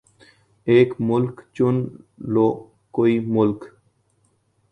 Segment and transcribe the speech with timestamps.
[0.69, 1.75] ایک مُلک چُن
[2.33, 2.47] لو
[2.95, 3.61] کوئی مُلک